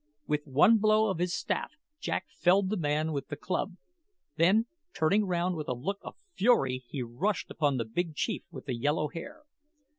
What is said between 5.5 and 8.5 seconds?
with a look of fury he rushed upon the big chief